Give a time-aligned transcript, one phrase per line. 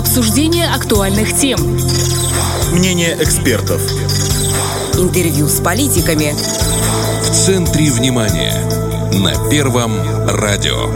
[0.00, 1.60] Обсуждение актуальных тем.
[2.72, 3.82] Мнение экспертов.
[4.94, 6.32] Интервью с политиками.
[7.22, 8.54] В центре внимания.
[9.22, 9.92] На Первом
[10.26, 10.88] радио.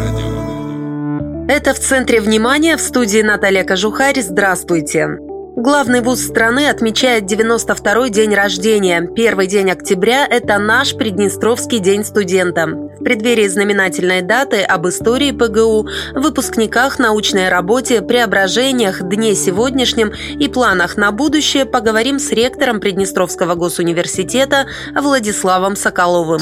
[1.51, 4.23] Это «В центре внимания» в студии Наталья Кожухарь.
[4.23, 5.19] Здравствуйте.
[5.57, 9.09] Главный вуз страны отмечает 92-й день рождения.
[9.15, 12.67] Первый день октября– это наш Приднестровский день студента.
[12.67, 20.97] В преддверии знаменательной даты об истории ПГУ, выпускниках, научной работе, преображениях, дне сегодняшнем и планах
[20.97, 26.41] на будущее поговорим с ректором Приднестровского госуниверситета Владиславом Соколовым.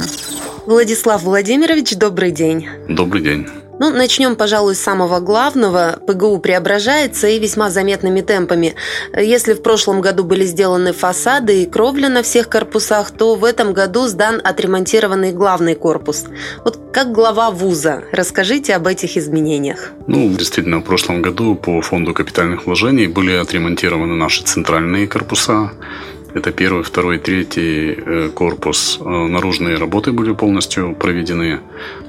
[0.65, 2.67] Владислав Владимирович, добрый день.
[2.89, 3.47] Добрый день.
[3.83, 5.99] Ну, начнем, пожалуй, с самого главного.
[6.07, 8.77] ПГУ преображается и весьма заметными темпами.
[9.13, 13.73] Если в прошлом году были сделаны фасады и кровля на всех корпусах, то в этом
[13.73, 16.27] году сдан отремонтированный главный корпус.
[16.65, 19.91] Вот как глава вуза, расскажите об этих изменениях.
[20.07, 25.73] Ну, действительно, в прошлом году по фонду капитальных вложений были отремонтированы наши центральные корпуса.
[26.35, 28.99] Это первый, второй, третий э, корпус.
[29.01, 31.61] Э, наружные работы были полностью проведены.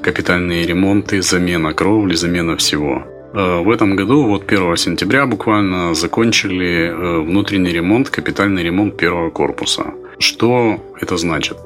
[0.01, 3.03] Капитальные ремонты, замена кровли, замена всего.
[3.33, 6.93] Э, в этом году, вот 1 сентября буквально, закончили
[7.25, 9.83] внутренний ремонт, капитальный ремонт первого корпуса.
[10.19, 11.57] Что это значит?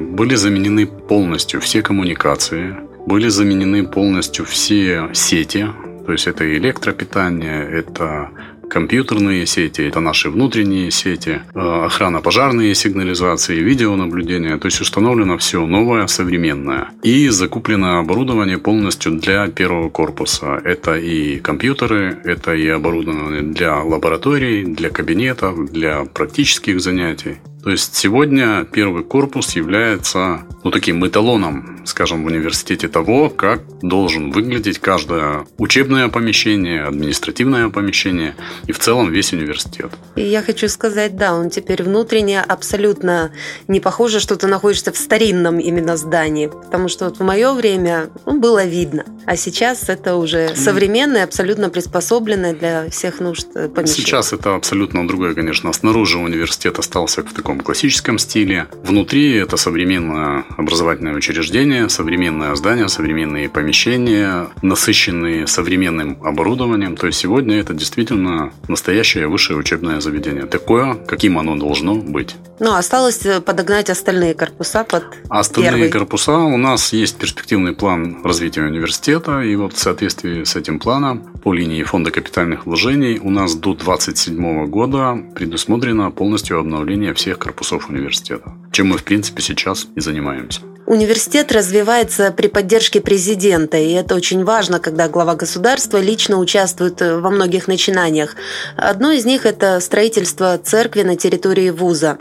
[0.00, 5.66] Были заменены полностью все коммуникации, были заменены полностью все сети,
[6.06, 8.30] то есть это электропитание, это
[8.68, 14.58] компьютерные сети, это наши внутренние сети, э, охрана пожарные сигнализации, видеонаблюдение.
[14.58, 16.88] То есть установлено все новое, современное.
[17.02, 20.60] И закуплено оборудование полностью для первого корпуса.
[20.64, 27.36] Это и компьютеры, это и оборудование для лабораторий, для кабинетов, для практических занятий.
[27.66, 34.30] То есть сегодня первый корпус является ну, таким эталоном, скажем, в университете того, как должен
[34.30, 38.36] выглядеть каждое учебное помещение, административное помещение
[38.68, 39.90] и в целом весь университет.
[40.14, 43.32] И я хочу сказать, да, он теперь внутренне абсолютно
[43.66, 48.10] не похоже, что ты находишься в старинном именно здании, потому что вот в мое время
[48.26, 54.06] ну, было видно, а сейчас это уже современное, абсолютно приспособленное для всех нужд э, помещение.
[54.06, 55.72] Сейчас это абсолютно другое, конечно.
[55.72, 58.66] Снаружи университет остался в таком классическом стиле.
[58.82, 66.96] Внутри это современное образовательное учреждение, современное здание, современные помещения, насыщенные современным оборудованием.
[66.96, 70.46] То есть сегодня это действительно настоящее высшее учебное заведение.
[70.46, 72.36] Такое, каким оно должно быть.
[72.58, 75.90] Ну, осталось э, подогнать остальные корпуса под Остальные первый.
[75.90, 79.42] корпуса у нас есть перспективный план развития университета.
[79.42, 83.74] И вот в соответствии с этим планом по линии фонда капитальных вложений у нас до
[83.74, 90.60] 2027 года предусмотрено полностью обновление всех корпусов университета, чем мы, в принципе, сейчас и занимаемся.
[90.86, 97.30] Университет развивается при поддержке президента, и это очень важно, когда глава государства лично участвует во
[97.30, 98.34] многих начинаниях.
[98.76, 102.18] Одно из них– это строительство церкви на территории вуза.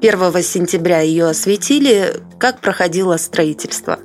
[0.00, 2.20] 1 сентября ее осветили.
[2.38, 3.98] Как проходило строительство?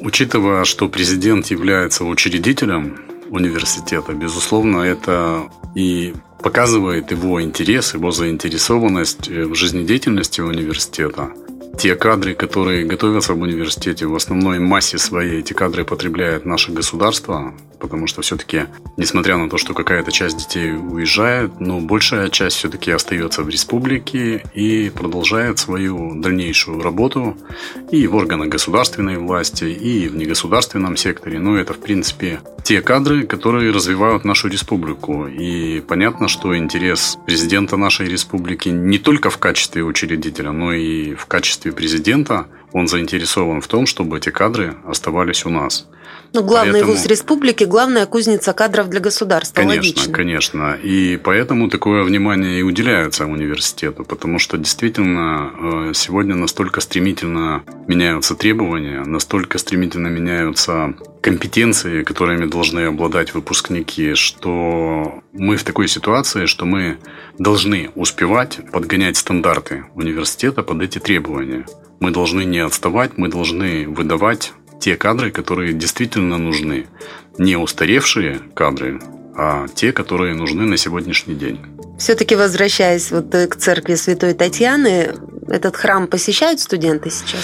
[0.00, 3.00] Учитывая, что президент является учредителем
[3.30, 11.32] университета, безусловно, это и показывает его интерес, его заинтересованность в жизнедеятельности университета–
[11.78, 17.54] те кадры, которые готовятся в университете, в основной массе своей эти кадры потребляет наше государство,
[17.80, 18.66] потому что все-таки,
[18.96, 24.44] несмотря на то, что какая-то часть детей уезжает, но большая часть все-таки остается в республике
[24.54, 27.36] и продолжает свою дальнейшую работу
[27.90, 31.38] и в органах государственной власти, и в негосударственном секторе.
[31.38, 35.26] Но это, в принципе, те кадры, которые развивают нашу республику.
[35.26, 41.26] И понятно, что интерес президента нашей республики не только в качестве учредителя, но и в
[41.26, 45.86] качестве президента, он заинтересован в том, чтобы эти кадры оставались у нас.
[46.34, 46.92] Ну, главный поэтому...
[46.92, 49.56] вуз республики, главная кузница кадров для государства.
[49.56, 50.12] Конечно, логично.
[50.12, 50.78] конечно.
[50.82, 58.34] И поэтому такое внимание и уделяется университету, потому что действительно э, сегодня настолько стремительно меняются
[58.34, 66.64] требования, настолько стремительно меняются компетенции, которыми должны обладать выпускники, что мы в такой ситуации, что
[66.64, 66.98] мы
[67.38, 71.66] должны успевать подгонять стандарты университета под эти требования.
[72.00, 74.52] Мы должны не отставать, мы должны выдавать
[74.82, 76.86] те кадры, которые действительно нужны.
[77.38, 79.00] Не устаревшие кадры,
[79.36, 81.60] а те, которые нужны на сегодняшний день.
[81.98, 85.14] Все-таки возвращаясь вот к церкви Святой Татьяны,
[85.46, 87.40] этот храм посещают студенты сейчас?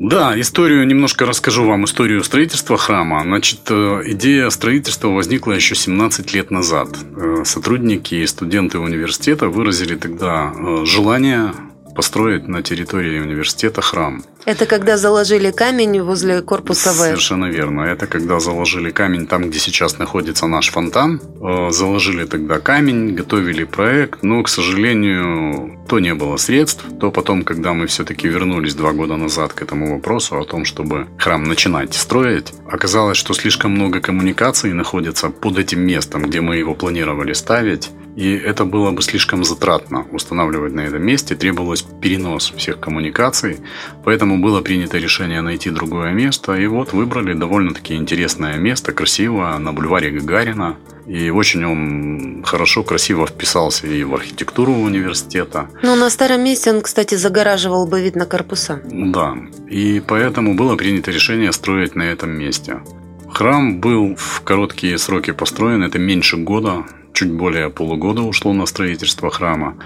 [0.00, 3.22] Да, историю немножко расскажу вам, историю строительства храма.
[3.22, 6.88] Значит, э, идея строительства возникла еще 17 лет назад.
[7.16, 11.52] Э, сотрудники и студенты университета выразили тогда э, желание
[11.94, 14.22] построить на территории университета храм.
[14.46, 16.98] Это когда заложили камень возле корпуса В?
[16.98, 17.80] Совершенно верно.
[17.80, 21.20] Это когда заложили камень там, где сейчас находится наш фонтан.
[21.40, 27.42] Э, заложили тогда камень, готовили проект, но, к сожалению, то не было средств, то потом,
[27.42, 31.94] когда мы все-таки вернулись два года назад к этому вопросу о том, чтобы храм начинать
[31.94, 37.90] строить, оказалось, что слишком много коммуникаций находится под этим местом, где мы его планировали ставить,
[38.16, 43.58] и это было бы слишком затратно устанавливать на этом месте, требовалось перенос всех коммуникаций,
[44.04, 49.72] поэтому было принято решение найти другое место, и вот выбрали довольно-таки интересное место, красиво, на
[49.72, 50.76] бульваре Гагарина.
[51.06, 55.68] И очень он хорошо, красиво вписался и в архитектуру университета.
[55.82, 58.80] Ну, на старом месте он, кстати, загораживал бы вид на корпуса.
[58.84, 59.36] Да,
[59.70, 62.80] и поэтому было принято решение строить на этом месте.
[63.28, 66.84] Храм был в короткие сроки построен, это меньше года,
[67.16, 69.78] чуть более полугода ушло на строительство храма.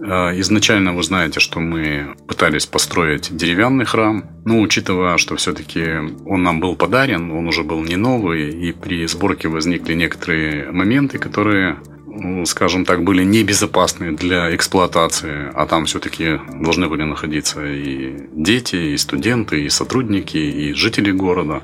[0.00, 5.84] Э, изначально вы знаете, что мы пытались построить деревянный храм, но учитывая, что все-таки
[6.24, 11.18] он нам был подарен, он уже был не новый, и при сборке возникли некоторые моменты,
[11.18, 11.76] которые
[12.44, 18.96] скажем так, были небезопасны для эксплуатации, а там все-таки должны были находиться и дети, и
[18.96, 21.62] студенты, и сотрудники, и жители города.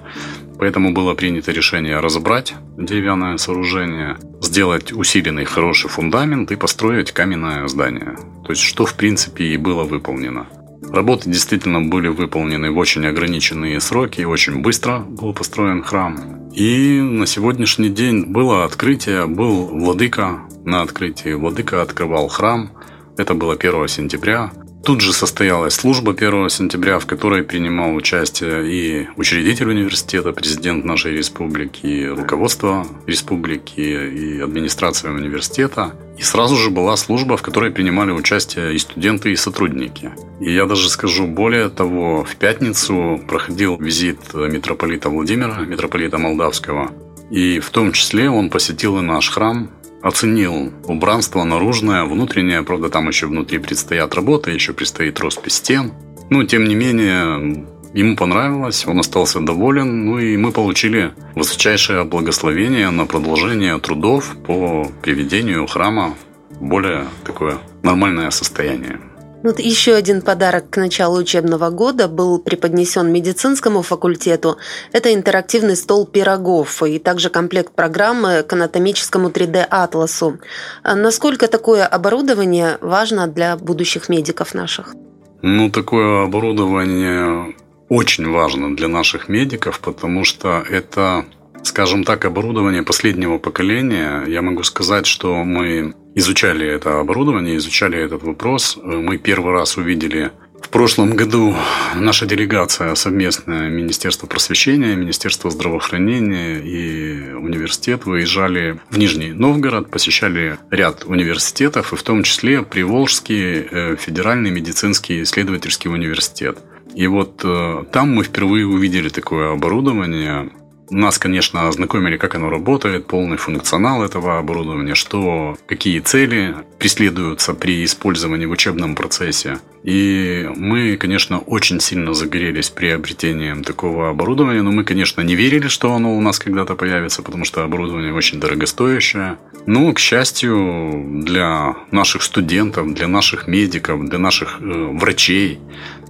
[0.59, 8.17] Поэтому было принято решение разобрать деревянное сооружение, сделать усиленный хороший фундамент и построить каменное здание.
[8.45, 10.47] То есть, что в принципе и было выполнено.
[10.91, 16.46] Работы действительно были выполнены в очень ограниченные сроки, очень быстро был построен храм.
[16.57, 21.35] И на сегодняшний день было открытие, был владыка на открытии.
[21.35, 22.71] Владыка открывал храм.
[23.19, 24.51] Это было 1 сентября.
[24.87, 31.17] Тут же состоялась служба 1 сентября, в которой принимал участие и учредитель университета, президент нашей
[31.17, 35.97] республики, руководство республики, и администрация университета.
[36.19, 40.13] И сразу же была служба, в которой принимали участие и студенты, и сотрудники.
[40.39, 46.93] И я даже скажу более того, в пятницу проходил визит митрополита Владимира, митрополита Молдавского.
[47.29, 49.69] И в том числе он посетил и наш храм,
[50.03, 55.93] оценил убранство наружное, внутреннее, правда, там еще внутри предстоят работы, еще предстоит роспись стен.
[56.31, 62.91] Но, тем не менее, ему понравилось, он остался доволен, ну и мы получили высочайшее благословение
[62.91, 66.15] на продолжение трудов по приведению храма
[66.51, 69.01] в более такое нормальное состояние.
[69.47, 74.57] Вот еще один подарок к началу учебного года был преподнесен медицинскому факультету.
[74.91, 80.41] Это интерактивный стол пирогов и также комплект программы к анатомическому 3D-атласу.
[80.83, 84.97] А насколько такое оборудование важно для будущих медиков наших?
[85.43, 87.55] Ну, такое оборудование
[87.89, 91.25] очень важно для наших медиков, потому что это
[91.63, 94.25] скажем так, оборудование последнего поколения.
[94.27, 98.77] Я могу сказать, что мы изучали это оборудование, изучали этот вопрос.
[98.83, 101.55] Мы первый раз увидели в прошлом году
[101.95, 111.05] наша делегация совместная Министерство просвещения, Министерство здравоохранения и университет выезжали в Нижний Новгород, посещали ряд
[111.05, 116.59] университетов, и в том числе Приволжский э, федеральный медицинский исследовательский университет.
[116.95, 120.51] И вот э, там мы впервые увидели такое оборудование.
[120.91, 127.85] Нас, конечно, ознакомили, как оно работает, полный функционал этого оборудования, что, какие цели преследуются при
[127.85, 129.59] использовании в учебном процессе.
[129.83, 135.93] И мы, конечно, очень сильно загорелись приобретением такого оборудования, но мы, конечно, не верили, что
[135.93, 139.39] оно у нас когда-то появится, потому что оборудование очень дорогостоящее.
[139.67, 145.59] Но, к счастью, для наших студентов, для наших медиков, для наших э, врачей,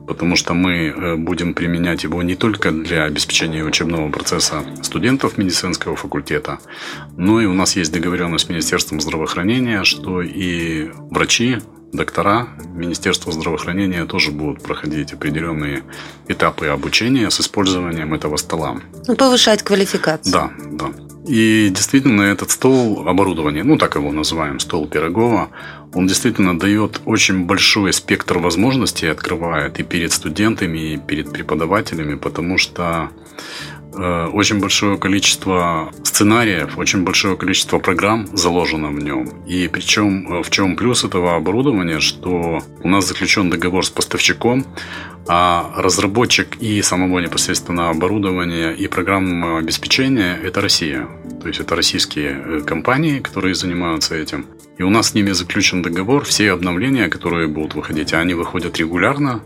[0.06, 5.96] потому что мы э, будем применять его не только для обеспечения учебного процесса студентов медицинского
[5.96, 6.58] факультета,
[7.16, 11.58] но и у нас есть договоренность с Министерством здравоохранения, что и врачи,
[11.92, 15.82] доктора Министерства здравоохранения тоже будут проходить определенные
[16.28, 18.80] этапы обучения с использованием этого стола.
[19.06, 20.32] Ну, повышать квалификацию.
[20.32, 20.92] Да, да.
[21.26, 25.48] И действительно этот стол оборудование, ну так его называем, стол Пирогова,
[25.96, 32.58] он действительно дает очень большой спектр возможностей, открывает и перед студентами, и перед преподавателями, потому
[32.58, 33.10] что
[33.98, 39.28] Э, очень большое количество сценариев, очень большое количество программ заложено в нем.
[39.46, 44.66] И причем э, в чем плюс этого оборудования, что у нас заключен договор с поставщиком,
[45.28, 51.08] а разработчик и самого непосредственно оборудования и программного обеспечения– это Россия.
[51.40, 54.46] То есть это российские э, компании, которые занимаются этим.
[54.78, 56.24] И у нас с ними заключен договор.
[56.24, 59.42] Все обновления, которые будут выходить, а они выходят регулярно,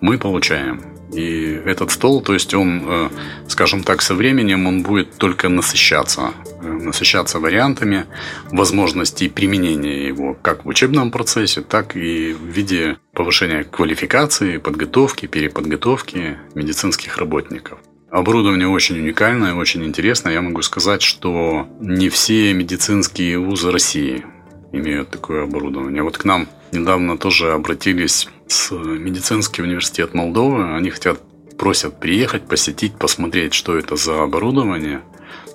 [0.00, 0.82] мы получаем.
[1.12, 3.08] И этот стол, то есть он, э,
[3.46, 8.06] скажем так, со временем он будет только насыщаться, э, насыщаться вариантами
[8.50, 16.38] возможностей применения его как в учебном процессе, так и в виде повышения квалификации, подготовки, переподготовки
[16.54, 17.78] медицинских работников.
[18.10, 20.32] Оборудование очень уникальное, очень интересное.
[20.32, 24.24] Я могу сказать, что не все медицинские вузы России
[24.72, 26.02] имеют такое оборудование.
[26.02, 30.74] Вот к нам недавно тоже обратились с медицинский университет Молдовы.
[30.74, 31.20] Они хотят,
[31.56, 35.02] просят приехать, посетить, посмотреть, что это за оборудование.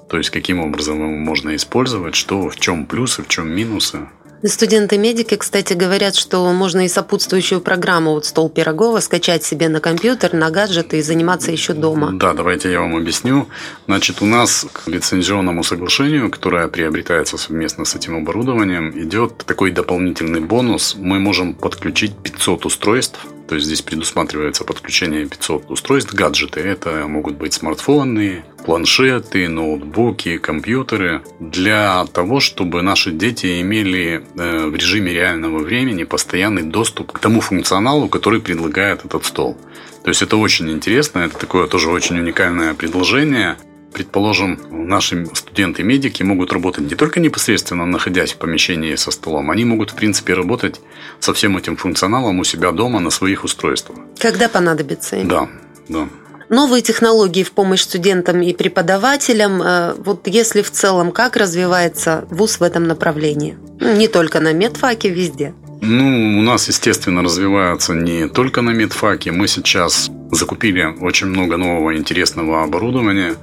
[0.09, 4.07] То есть, каким образом его можно использовать, что, в чем плюсы, в чем минусы.
[4.43, 10.33] Студенты-медики, кстати, говорят, что можно и сопутствующую программу вот «Стол Пирогова» скачать себе на компьютер,
[10.33, 12.11] на гаджеты и заниматься еще дома.
[12.13, 13.47] Да, давайте я вам объясню.
[13.87, 20.41] Значит, у нас к лицензионному соглашению, которое приобретается совместно с этим оборудованием, идет такой дополнительный
[20.41, 20.95] бонус.
[20.97, 26.59] Мы можем подключить 500 устройств то есть здесь предусматривается подключение 500 устройств, гаджеты.
[26.59, 31.21] Это могут быть смартфоны, планшеты, ноутбуки, компьютеры.
[31.39, 37.39] Для того, чтобы наши дети имели э, в режиме реального времени постоянный доступ к тому
[37.39, 39.57] функционалу, который предлагает этот стол.
[40.03, 43.57] То есть это очень интересно, это такое тоже очень уникальное предложение
[43.97, 49.89] предположим, наши студенты-медики могут работать не только непосредственно находясь в помещении со столом, они могут,
[49.89, 50.79] в принципе, работать
[51.19, 53.97] со всем этим функционалом у себя дома на своих устройствах.
[54.19, 55.27] Когда понадобится им.
[55.27, 55.49] Да,
[55.89, 56.07] да.
[56.49, 59.63] Новые технологии в помощь студентам и преподавателям.
[59.63, 63.57] Э, вот если в целом, как развивается ВУЗ в этом направлении?
[63.81, 65.55] Не только на медфаке, везде.
[65.81, 69.31] Ну, у нас, естественно, развиваются не только на медфаке.
[69.31, 73.35] Мы сейчас закупили очень много нового интересного оборудования.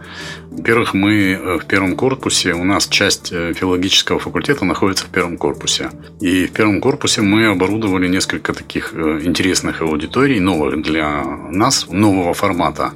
[0.51, 5.37] Во-первых, мы э, в первом корпусе, у нас часть э, филологического факультета находится в первом
[5.37, 5.91] корпусе.
[6.21, 12.35] И в первом корпусе мы оборудовали несколько таких э, интересных аудиторий, новых для нас, нового
[12.35, 12.93] формата.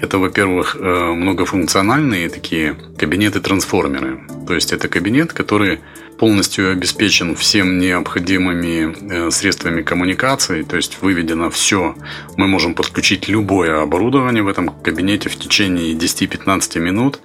[0.00, 4.20] Это, во-первых, многофункциональные такие кабинеты-трансформеры.
[4.46, 5.80] То есть это кабинет, который
[6.16, 11.94] полностью обеспечен всем необходимыми э, средствами коммуникации, то есть выведено все.
[12.36, 17.20] Мы можем подключить любое оборудование в этом кабинете в течение 10-15 минут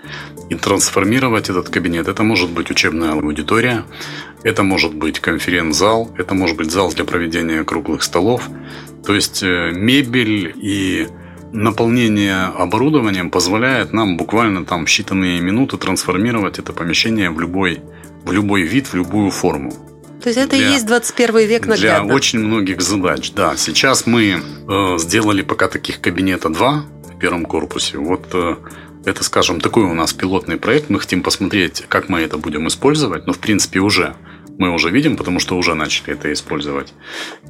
[0.50, 2.08] и трансформировать этот кабинет.
[2.08, 3.86] Это может быть учебная аудитория,
[4.44, 8.50] это может быть конференц-зал, это может быть зал для проведения круглых столов.
[9.06, 11.08] То есть э, мебель и
[11.54, 17.82] наполнение оборудованием позволяет нам буквально там считанные минуты трансформировать это помещение в любой
[18.24, 19.74] в любой вид, в любую форму.
[20.22, 22.06] То есть это для, и есть 21 век наглядно.
[22.06, 23.58] Для очень многих задач, да.
[23.58, 27.98] Сейчас мы э, сделали пока таких кабинета два в первом корпусе.
[27.98, 28.56] Вот э,
[29.06, 30.90] это, скажем, такой у нас пилотный проект.
[30.92, 33.26] Мы хотим посмотреть, как мы это будем использовать.
[33.26, 34.16] Но, в принципе, уже
[34.62, 36.94] мы уже видим, потому что уже начали это использовать.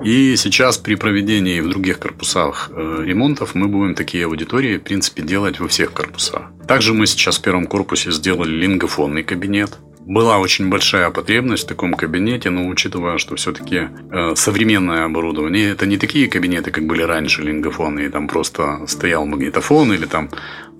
[0.01, 5.22] И сейчас при проведении в других корпусах э, ремонтов мы будем такие аудитории, в принципе,
[5.22, 6.44] делать во всех корпусах.
[6.68, 11.94] Также мы сейчас в первом корпусе сделали лингофонный кабинет была очень большая потребность в таком
[11.94, 17.44] кабинете, но учитывая, что все-таки э, современное оборудование, это не такие кабинеты, как были раньше
[17.44, 20.30] лингофоны, и там просто стоял магнитофон или там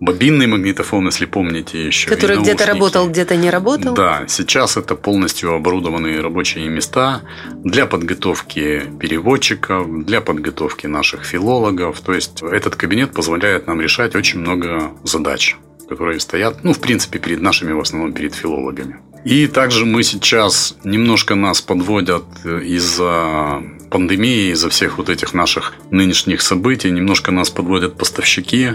[0.02, 2.10] бобинный магнитофон, если помните еще.
[2.10, 3.94] Который где-то работал, где-то не работал?
[3.94, 7.22] Да, сейчас это полностью оборудованные рабочие места
[7.64, 12.02] для подготовки переводчиков, для подготовки наших филологов.
[12.02, 15.56] То есть этот кабинет позволяет нам решать очень много задач
[15.88, 19.02] которые стоят, ну, в принципе, перед нашими, в основном, перед филологами.
[19.26, 26.42] И также мы сейчас немножко нас подводят из-за пандемии, из-за всех вот этих наших нынешних
[26.42, 28.70] событий, немножко нас подводят поставщики.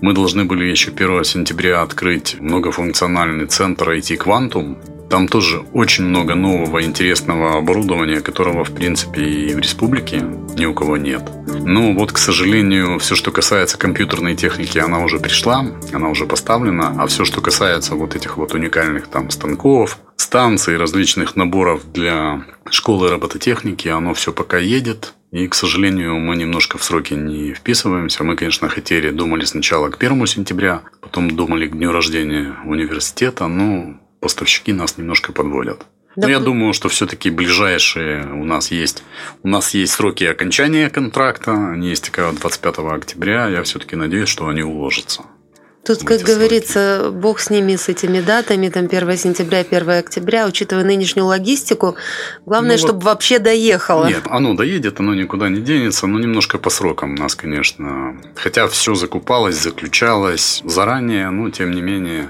[0.00, 4.76] Мы должны были еще 1 сентября открыть многофункциональный центр IT Quantum,
[5.10, 10.22] там тоже очень много нового интересного оборудования, которого, в принципе, и в республике
[10.56, 11.22] ни у кого нет.
[11.48, 16.94] Но вот, к сожалению, все, что касается компьютерной техники, она уже пришла, она уже поставлена,
[16.96, 23.10] а все, что касается вот этих вот уникальных там станков, станций, различных наборов для школы
[23.10, 28.24] робототехники, оно все пока едет, и, к сожалению, мы немножко в сроки не вписываемся.
[28.24, 34.00] Мы, конечно, хотели, думали сначала к 1 сентября, потом думали к дню рождения университета, но
[34.20, 35.86] поставщики нас немножко подводят.
[36.16, 39.04] Но я думаю, что все-таки ближайшие у нас есть.
[39.44, 43.48] У нас есть сроки окончания контракта, они истекают 25 октября.
[43.48, 45.22] Я все-таки надеюсь, что они уложатся.
[45.84, 47.14] Тут, как говорится, сроки.
[47.16, 51.96] бог с ними, с этими датами, там 1 сентября, 1 октября, учитывая нынешнюю логистику,
[52.44, 54.06] главное, ну, чтобы вот, вообще доехало.
[54.06, 58.20] Нет, оно доедет, оно никуда не денется, но немножко по срокам у нас, конечно.
[58.34, 62.28] Хотя все закупалось, заключалось заранее, но тем не менее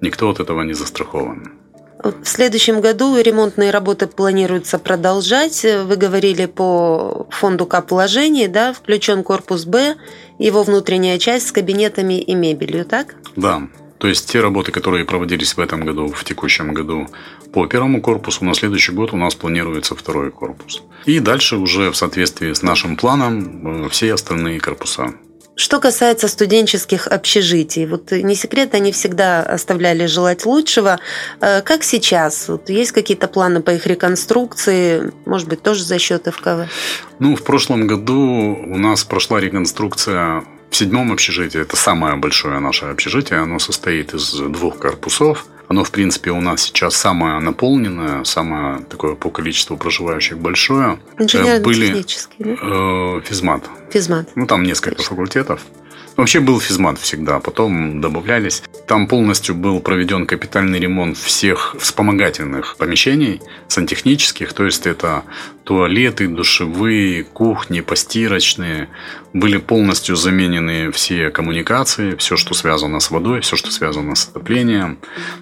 [0.00, 1.61] никто от этого не застрахован.
[2.02, 5.64] В следующем году ремонтные работы планируется продолжать.
[5.64, 9.96] Вы говорили по фонду капвложений, да, включен корпус Б,
[10.38, 13.14] его внутренняя часть с кабинетами и мебелью, так?
[13.36, 13.62] Да.
[13.98, 17.06] То есть те работы, которые проводились в этом году, в текущем году
[17.52, 20.82] по первому корпусу, на следующий год у нас планируется второй корпус.
[21.06, 25.14] И дальше уже в соответствии с нашим планом э, все остальные корпуса.
[25.54, 30.98] Что касается студенческих общежитий, вот не секрет, они всегда оставляли желать лучшего.
[31.40, 32.48] Э, как сейчас?
[32.48, 35.12] Вот есть какие-то планы по их реконструкции?
[35.26, 36.70] Может быть, тоже за счет ФКВ?
[37.18, 41.60] Ну, в прошлом году у нас прошла реконструкция в седьмом общежитии.
[41.60, 43.40] Это самое большое наше общежитие.
[43.40, 45.46] Оно состоит из двух корпусов.
[45.72, 50.98] Оно, в принципе, у нас сейчас самое наполненное, самое такое по количеству проживающих большое.
[51.18, 53.18] Инженерно-технический, Были, да?
[53.18, 53.70] Э, физмат.
[53.90, 54.28] Физмат.
[54.34, 55.08] Ну, там несколько Точно.
[55.08, 55.62] факультетов.
[56.18, 58.62] Вообще был физмат всегда, потом добавлялись.
[58.86, 65.22] Там полностью был проведен капитальный ремонт всех вспомогательных помещений, сантехнических, то есть это
[65.64, 68.88] туалеты, душевые, кухни, постирочные.
[69.32, 74.98] Были полностью заменены все коммуникации, все, что связано с водой, все, что связано с отоплением.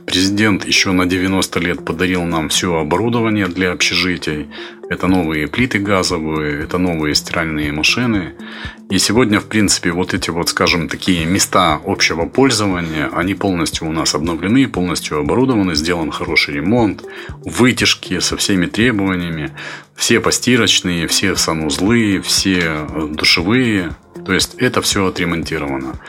[0.06, 4.48] Президент еще на 90 лет подарил нам все оборудование для общежитий.
[4.88, 8.34] Это новые плиты газовые, это новые стиральные машины.
[8.90, 13.92] И сегодня, в принципе, вот эти вот, скажем, такие места общего пользования, они полностью у
[13.92, 17.04] нас обновлены, полностью оборудованы, сделан хороший ремонт,
[17.44, 19.52] вытяжки со всеми требованиями,
[19.94, 23.94] все постирочные, все санузлы, все душевые.
[24.24, 26.00] То есть это все отремонтировано.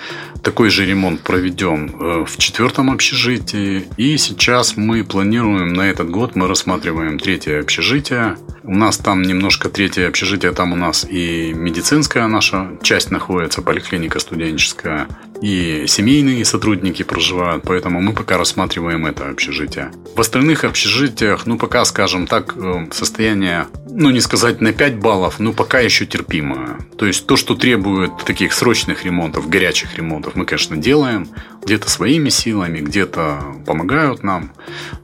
[0.44, 3.86] Такой же ремонт проведем э, в четвертом общежитии.
[3.98, 8.38] И сейчас мы планируем на этот год, мы рассматриваем третье общежитие.
[8.64, 14.20] У нас там немножко третье общежитие, там у нас и медицинская наша часть находится, поликлиника
[14.20, 15.08] студенческая,
[15.42, 19.92] и семейные сотрудники проживают, поэтому мы пока рассматриваем это общежитие.
[20.16, 25.40] В остальных общежитиях, ну пока, скажем так, э, состояние, ну не сказать на 5 баллов,
[25.40, 26.78] но пока еще терпимое.
[26.98, 31.28] То есть то, что требует таких срочных ремонтов, горячих ремонтов, ремонтов мы, конечно, делаем.
[31.64, 34.54] Где-то своими силами, где-то помогают нам.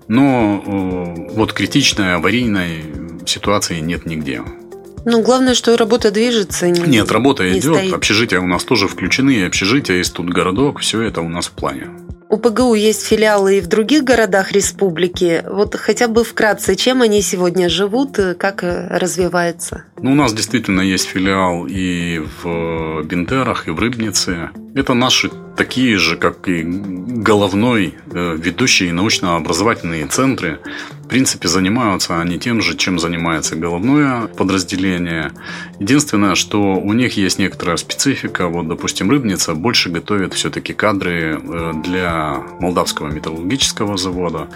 [0.08, 2.84] Но э, вот критичной аварийной
[3.26, 4.42] ситуации нет нигде.
[5.06, 6.68] Ну, главное, что работа движется.
[6.70, 7.78] Не, Нет, работа не идет.
[7.78, 7.94] Стоит.
[7.94, 9.46] Общежития у нас тоже включены.
[9.46, 10.80] Общежития, есть тут городок.
[10.80, 11.88] Все это у нас в плане.
[12.30, 15.46] У ПГУ есть филиалы и в других городах республики.
[15.50, 19.86] Вот хотя бы вкратце, чем они сегодня живут, как развивается?
[20.02, 24.50] Ну, у нас действительно есть филиал и в Бендерах, и в Рыбнице.
[24.76, 30.60] Это наши такие же, как и головной, э, ведущие научно-образовательные центры.
[31.08, 35.32] В принципе, занимаются они тем же, чем занимается головное подразделение.
[35.80, 38.50] Единственное, что у них есть некоторая специфика.
[38.50, 44.50] Вот, допустим, Рыбница больше готовит все-таки кадры э, для Молдавского металлургического завода,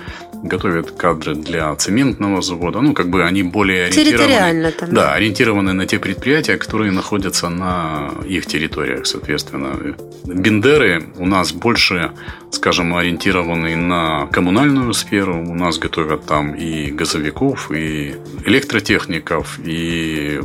[0.43, 2.81] готовит кадры для цементного завода.
[2.81, 4.71] Ну, как бы они более ориентированы.
[4.73, 4.93] Там.
[4.93, 9.95] Да, ориентированы на те предприятия, которые находятся на их территориях, соответственно.
[10.25, 12.11] Бендеры у нас больше,
[12.51, 15.37] скажем, ориентированы на коммунальную сферу.
[15.37, 20.39] У нас готовят там и газовиков, и электротехников, и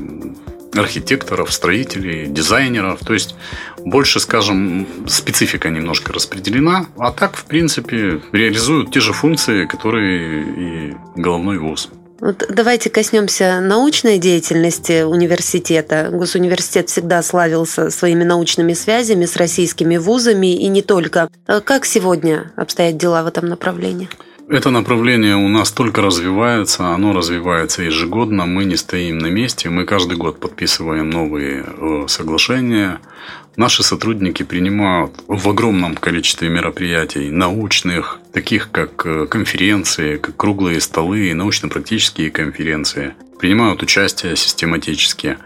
[0.75, 3.01] архитекторов, строителей, дизайнеров.
[3.01, 3.35] То есть
[3.79, 6.87] больше, скажем, специфика немножко распределена.
[6.99, 11.89] А так, в принципе, реализуют те же функции, которые и головной вуз.
[12.19, 16.09] Вот давайте коснемся научной деятельности университета.
[16.11, 21.29] Госуниверситет всегда славился своими научными связями с российскими вузами и не только.
[21.47, 24.09] А как сегодня обстоят дела в этом направлении?
[24.49, 29.85] Это направление у нас только развивается, оно развивается ежегодно, мы не стоим на месте, мы
[29.85, 33.01] каждый год подписываем новые э, соглашения.
[33.57, 41.35] Наши сотрудники принимают в огромном количестве мероприятий научных, таких как э, конференции, как круглые столы,
[41.35, 43.15] научно-практические конференции.
[43.41, 45.39] Принимают участие систематически.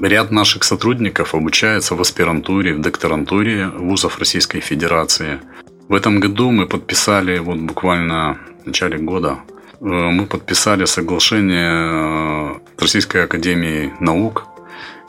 [0.00, 5.40] Ряд наших сотрудников обучается в аспирантуре, в докторантуре вузов Российской Федерации.
[5.88, 9.40] В этом году мы подписали, вот буквально в начале года,
[9.80, 14.46] э, мы подписали соглашение с Российской Академией Наук.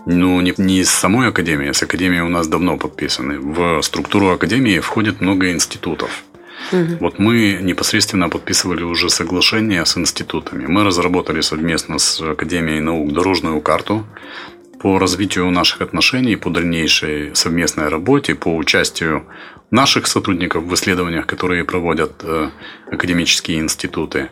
[0.05, 3.39] Ну, не, не с самой Академией, а с Академией у нас давно подписаны.
[3.39, 6.23] В структуру Академии входит много институтов.
[6.71, 6.97] Угу.
[6.99, 10.65] Вот мы непосредственно подписывали уже соглашение с институтами.
[10.67, 14.05] Мы разработали совместно с Академией наук дорожную карту
[14.79, 19.25] по развитию наших отношений, по дальнейшей совместной работе, по участию
[19.71, 22.49] наших сотрудников в исследованиях, которые проводят э,
[22.91, 24.29] академические институты.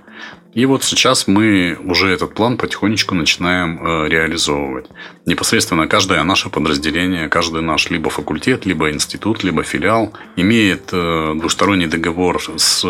[0.53, 4.85] И вот сейчас мы уже этот план потихонечку начинаем э, реализовывать.
[5.25, 11.87] Непосредственно каждое наше подразделение, каждый наш либо факультет, либо институт, либо филиал имеет э, двусторонний
[11.87, 12.85] договор с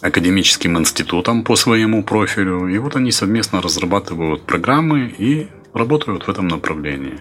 [0.00, 2.68] академическим институтом по своему профилю.
[2.68, 7.20] И вот они совместно разрабатывают программы и работают в этом направлении.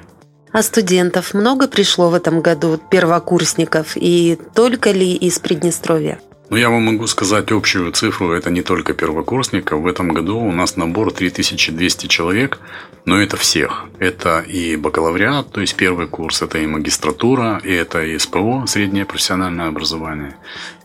[0.51, 6.19] А студентов много пришло в этом году, первокурсников, и только ли из Приднестровья?
[6.49, 8.31] Ну, я вам могу сказать общую цифру.
[8.31, 9.81] Это не только первокурсников.
[9.81, 12.59] В этом году у нас набор 3200 человек,
[13.03, 13.83] но это всех.
[13.99, 19.05] Это и бакалавриат, то есть первый курс, это и магистратура, и это и СПО, среднее
[19.05, 20.37] профессиональное образование,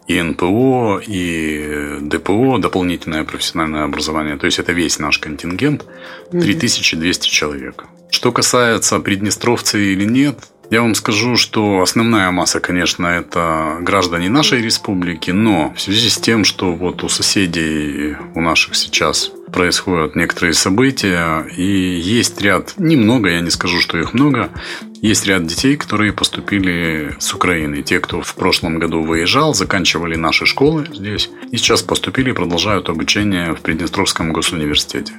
[0.06, 4.36] и НПО, и ДПО, дополнительное профессиональное образование.
[4.36, 5.86] То есть это весь наш контингент,
[6.30, 7.84] 3200 человек.
[8.10, 10.38] Что касается приднестровцы или нет,
[10.70, 16.16] я вам скажу, что основная масса, конечно, это граждане нашей республики, но в связи с
[16.16, 23.28] тем, что вот у соседей у наших сейчас происходят некоторые события, и есть ряд, немного,
[23.28, 24.50] я не скажу, что их много,
[25.02, 27.82] есть ряд детей, которые поступили с Украины.
[27.82, 32.88] Те, кто в прошлом году выезжал, заканчивали наши школы здесь, и сейчас поступили и продолжают
[32.88, 35.14] обучение в Приднестровском госуниверситете.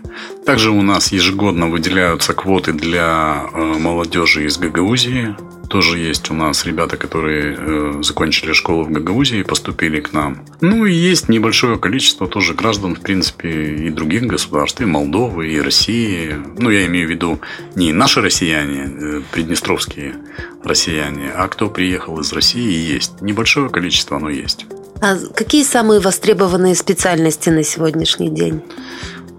[0.46, 5.36] Также у нас ежегодно выделяются квоты для э, молодежи из Гагаузии,
[5.68, 10.46] тоже есть у нас ребята, которые э, закончили школу в Гагаузии и поступили к нам.
[10.62, 15.60] Ну и есть небольшое количество тоже граждан, в принципе, и других государств, и Молдовы, и
[15.62, 16.36] России.
[16.58, 17.40] Ну, я имею в виду
[17.76, 20.16] не наши россияне, э, приднестровские
[20.64, 23.22] россияне, а кто приехал из России, есть.
[23.22, 24.66] Небольшое количество оно есть.
[25.02, 28.62] А какие самые востребованные специальности на сегодняшний день?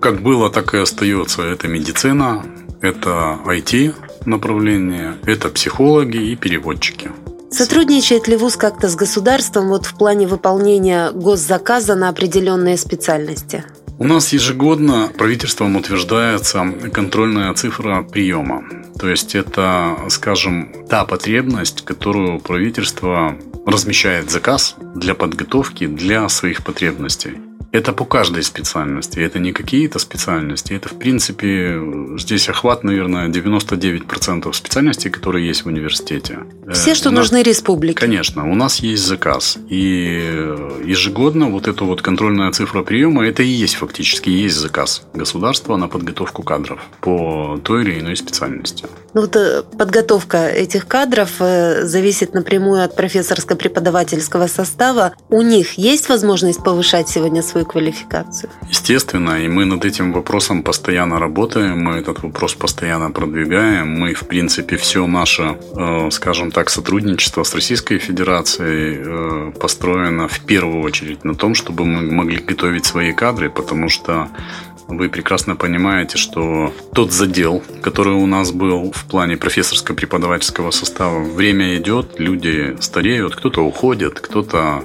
[0.01, 1.43] Как было, так и остается.
[1.43, 2.45] Это медицина,
[2.83, 3.95] это IT,
[4.27, 7.11] направления– это психологи и переводчики.
[7.51, 13.65] Сотрудничает ли ВУЗ как-то с государством вот в плане выполнения госзаказа на определенные специальности?
[13.97, 18.65] У нас ежегодно правительством утверждается контрольная цифра приема.
[18.99, 27.39] То есть это, скажем, та потребность, которую правительство размещает заказ для подготовки для своих потребностей.
[27.75, 29.19] Это по каждой специальности.
[29.19, 30.75] Это не какие-то специальности.
[30.75, 31.77] Это, в принципе,
[32.17, 36.39] здесь охват, наверное, 99% специальностей, которые есть в университете.
[36.73, 37.99] Все, что нас, нужны республике.
[37.99, 38.49] Конечно.
[38.49, 39.59] У нас есть заказ.
[39.69, 45.77] И ежегодно вот эта вот контрольная цифра приема, это и есть фактически есть заказ государства
[45.77, 48.87] на подготовку кадров по той или иной специальности.
[49.15, 55.15] Ну вот э, подготовка этих кадров э, зависит напрямую от профессорско-преподавательского состава.
[55.29, 58.51] У них есть возможность повышать сегодня свою свою квалификацию?
[58.69, 63.89] Естественно, и мы над этим вопросом постоянно работаем, мы этот вопрос постоянно продвигаем.
[63.89, 70.41] Мы, в принципе, все наше, э, скажем так, сотрудничество с Российской Федерацией э, построено в
[70.41, 74.29] первую очередь на том, чтобы мы могли готовить свои кадры, потому что
[74.89, 81.77] вы прекрасно понимаете, что тот задел, который у нас был в плане профессорско-преподавательского состава, время
[81.77, 84.85] идет, люди стареют, кто-то уходит, кто-то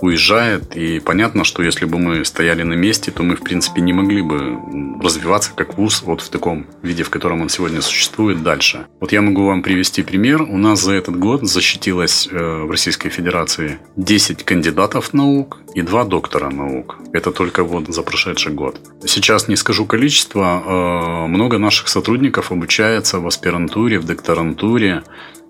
[0.00, 0.76] уезжает.
[0.76, 4.22] И понятно, что если бы мы стояли на месте, то мы, в принципе, не могли
[4.22, 4.58] бы
[5.02, 8.86] развиваться как вуз вот в таком виде, в котором он сегодня существует дальше.
[9.00, 10.42] Вот я могу вам привести пример.
[10.42, 16.04] У нас за этот год защитилось э, в Российской Федерации 10 кандидатов наук и 2
[16.04, 16.96] доктора наук.
[17.12, 18.80] Это только вот за прошедший год.
[19.06, 20.62] Сейчас не скажу количество.
[20.64, 25.02] Э, много наших сотрудников обучается в аспирантуре, в докторантуре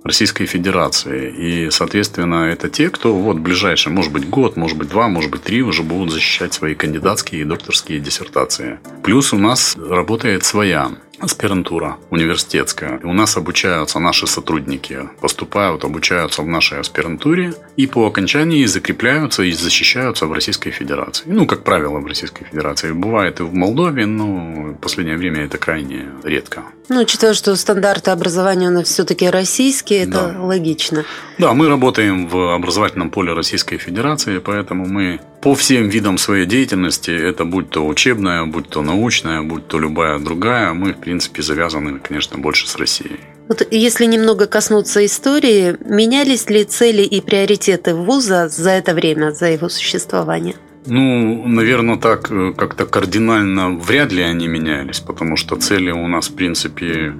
[0.05, 1.31] Российской Федерации.
[1.31, 5.31] И, соответственно, это те, кто вот в ближайший, может быть, год, может быть, два, может
[5.31, 8.79] быть, три уже будут защищать свои кандидатские и докторские диссертации.
[9.03, 13.01] Плюс у нас работает своя аспирантура университетская.
[13.03, 19.53] У нас обучаются наши сотрудники, поступают, обучаются в нашей аспирантуре и по окончании закрепляются и
[19.53, 21.25] защищаются в Российской Федерации.
[21.27, 22.93] Ну, как правило, в Российской Федерации.
[22.93, 26.63] Бывает и в Молдове, но в последнее время это крайне редко.
[26.89, 30.43] Ну, учитывая, что стандарты образования у нас все-таки российские, это да.
[30.43, 31.05] логично.
[31.37, 37.11] Да, мы работаем в образовательном поле Российской Федерации, поэтому мы по всем видам своей деятельности,
[37.11, 42.01] это будь то учебная, будь то научная, будь то любая другая, мы, в принципе, завязаны,
[42.01, 43.21] конечно, больше с Россией.
[43.49, 49.47] Вот если немного коснуться истории, менялись ли цели и приоритеты вуза за это время, за
[49.47, 50.55] его существование?
[50.85, 56.29] Ну, наверное, так э, как-то кардинально вряд ли они менялись, потому что цели у нас,
[56.29, 57.15] в принципе,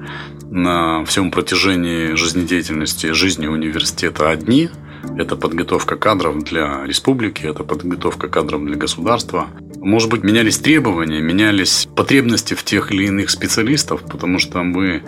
[0.51, 4.69] на всем протяжении жизнедеятельности, жизни университета одни.
[5.17, 9.47] Это подготовка кадров для республики, это подготовка кадров для государства.
[9.81, 15.03] Может быть, менялись требования, менялись потребности в тех или иных специалистов, потому что мы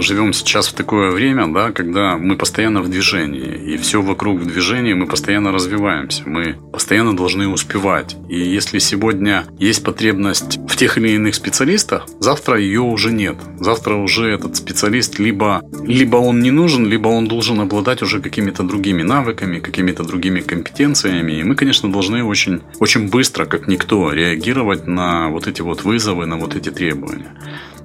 [0.00, 4.46] живем сейчас в такое время, да, когда мы постоянно в движении, и все вокруг в
[4.46, 8.16] движении, мы постоянно развиваемся, мы постоянно должны успевать.
[8.28, 13.36] И если сегодня есть потребность в тех или иных специалистах, завтра ее уже нет.
[13.58, 18.62] Завтра уже этот специалист либо, либо он не нужен, либо он должен обладать уже какими-то
[18.62, 21.32] другими навыками, какими-то другими компетенциями.
[21.32, 26.26] И мы, конечно, должны очень, очень быстро, как никто, реагировать на вот эти вот вызовы,
[26.26, 27.34] на вот эти требования.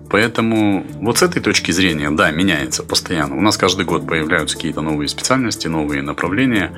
[0.09, 3.37] Поэтому вот с этой точки зрения, да, меняется постоянно.
[3.37, 6.71] У нас каждый год появляются какие-то новые специальности, новые направления.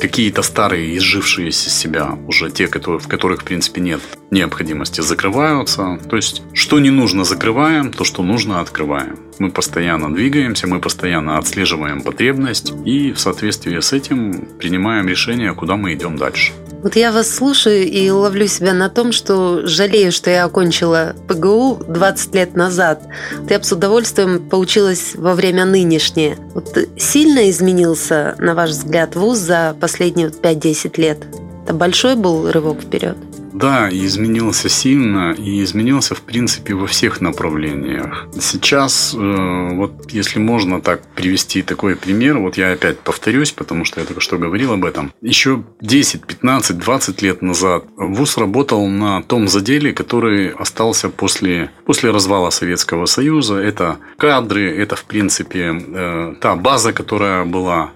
[0.00, 5.98] Какие-то старые, изжившиеся себя, уже те, которые, в которых, в принципе, нет необходимости, закрываются.
[6.08, 9.18] То есть, что не нужно, закрываем, то, что нужно, открываем.
[9.38, 15.76] Мы постоянно двигаемся, мы постоянно отслеживаем потребность и в соответствии с этим принимаем решение, куда
[15.76, 16.52] мы идем дальше.
[16.84, 21.82] Вот я вас слушаю и ловлю себя на том, что жалею, что я окончила ПГУ
[21.88, 23.02] 20 лет назад.
[23.38, 26.36] Вот я бы с удовольствием поучилась во время нынешнее.
[26.52, 31.18] Вот сильно изменился, на ваш взгляд, вуз за последние 5-10 лет?
[31.64, 33.16] Это большой был рывок вперед?
[33.54, 38.26] Да, изменился сильно и изменился, в принципе, во всех направлениях.
[38.40, 44.00] Сейчас, э, вот если можно так привести такой пример, вот я опять повторюсь, потому что
[44.00, 45.12] я только что говорил об этом.
[45.20, 52.10] Еще 10, 15, 20 лет назад ВУЗ работал на том заделе, который остался после, после
[52.10, 53.54] развала Советского Союза.
[53.54, 57.92] Это кадры, это, в принципе, э, та база, которая была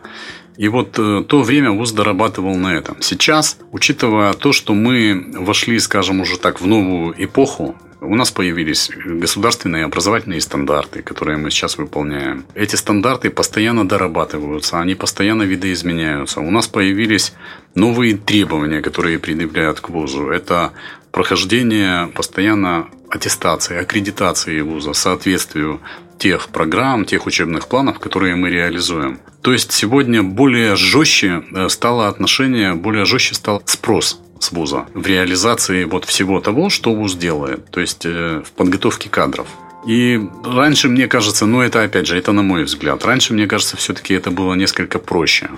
[0.59, 3.01] и вот э, то время ВУЗ дорабатывал на этом.
[3.01, 8.91] Сейчас, учитывая то, что мы вошли, скажем, уже так в новую эпоху, у нас появились
[9.05, 12.45] государственные образовательные стандарты, которые мы сейчас выполняем.
[12.55, 16.41] Эти стандарты постоянно дорабатываются, они постоянно видоизменяются.
[16.41, 17.35] У нас появились
[17.77, 20.29] новые требования, которые предъявляют к ВУЗу.
[20.29, 20.73] Это
[21.13, 25.81] прохождение постоянно аттестации, аккредитации вуза, соответствию
[26.19, 29.21] тех программ, тех учебных планов, которые мы реализуем.
[29.43, 35.07] То есть сегодня более жестче э, стало отношение, более жестче стал спрос с вуза в
[35.07, 39.47] реализации вот всего того, что вуз делает, то есть э, в подготовке кадров.
[39.87, 43.77] И раньше, мне кажется, ну это опять же, это на мой взгляд, раньше, мне кажется,
[43.77, 45.51] все-таки это было несколько проще.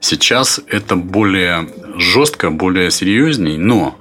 [0.00, 3.98] Сейчас это более жестко, более серьезней, но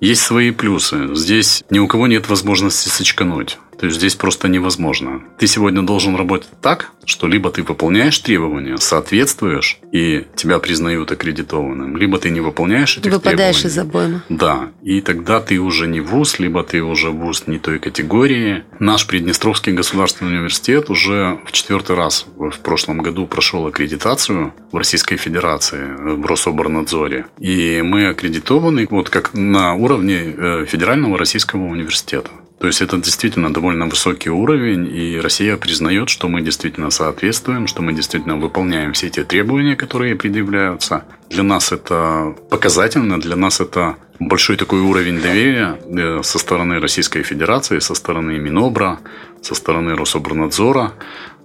[0.00, 1.14] есть свои плюсы.
[1.14, 3.58] Здесь ни у кого нет возможности сочкануть.
[3.78, 5.22] То есть здесь просто невозможно.
[5.38, 11.96] Ты сегодня должен работать так, что либо ты выполняешь требования, соответствуешь, и тебя признают аккредитованным,
[11.96, 13.74] либо ты не выполняешь этих Выпадаешь требований.
[13.74, 14.22] из обоймы.
[14.28, 18.64] Да, и тогда ты уже не вуз, либо ты уже вуз не той категории.
[18.78, 25.16] Наш Приднестровский государственный университет уже в четвертый раз в прошлом году прошел аккредитацию в Российской
[25.16, 27.26] Федерации, в Рособорнадзоре.
[27.38, 32.30] И мы аккредитованы вот как на уровне э, Федерального Российского университета.
[32.58, 37.82] То есть это действительно довольно высокий уровень, и Россия признает, что мы действительно соответствуем, что
[37.82, 41.04] мы действительно выполняем все те требования, которые предъявляются.
[41.28, 47.22] Для нас это показательно, для нас это большой такой уровень доверия э, со стороны Российской
[47.22, 49.00] Федерации, со стороны Минобра,
[49.42, 50.94] со стороны Рособорнадзора.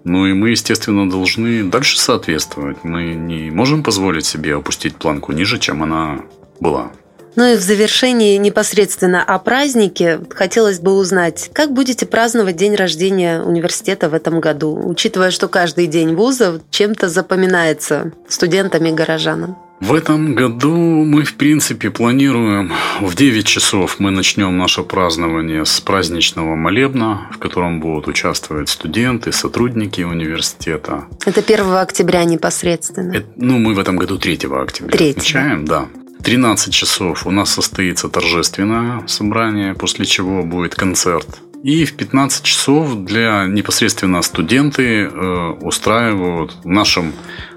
[0.06, 2.84] Ну и мы, естественно, должны дальше соответствовать.
[2.84, 6.22] Мы не можем позволить себе опустить планку ниже, чем она
[6.60, 6.92] была.
[7.36, 13.42] Ну и в завершении непосредственно о празднике хотелось бы узнать, как будете праздновать день рождения
[13.42, 19.58] университета в этом году, учитывая, что каждый день вуза чем-то запоминается студентам и горожанам?
[19.82, 25.82] В этом году мы, в принципе, планируем в 9 часов мы начнем наше празднование с
[25.82, 31.06] праздничного молебна, в котором будут участвовать студенты, сотрудники университета.
[31.26, 33.12] Это 1 октября непосредственно?
[33.12, 35.10] Это, ну, мы в этом году 3 октября 3.
[35.10, 35.88] отмечаем, да.
[36.24, 41.28] 13 часов у нас состоится торжественное собрание, после чего будет концерт.
[41.64, 47.14] И в 15 часов для непосредственно студенты э, устраивают в нашем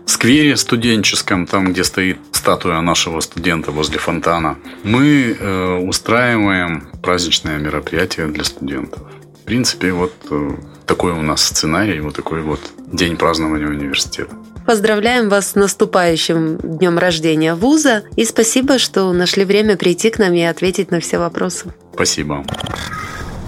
[0.06, 8.26] сквере студенческом, там, где стоит статуя нашего студента возле фонтана, мы э, устраиваем праздничное мероприятие
[8.26, 9.00] для студентов.
[9.42, 10.50] В принципе, вот э,
[10.86, 12.60] такой у нас сценарий, вот такой вот
[12.92, 14.36] день празднования университета.
[14.66, 20.32] Поздравляем вас с наступающим днем рождения вуза и спасибо, что нашли время прийти к нам
[20.32, 21.66] и ответить на все вопросы.
[21.92, 22.44] Спасибо.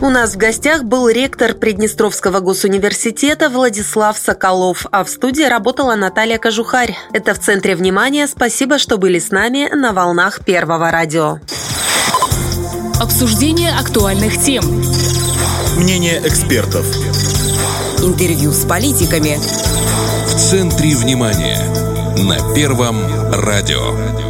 [0.02, 6.36] У нас в гостях был ректор Приднестровского госуниверситета Владислав Соколов, а в студии работала Наталья
[6.36, 6.94] Кожухарь.
[7.14, 8.26] Это в центре внимания.
[8.26, 11.40] Спасибо, что были с нами на волнах Первого радио.
[13.00, 14.64] Обсуждение актуальных тем.
[15.78, 16.86] Мнение экспертов.
[18.06, 19.36] Интервью с политиками
[20.26, 21.58] в центре внимания
[22.18, 22.96] на Первом
[23.32, 24.25] радио.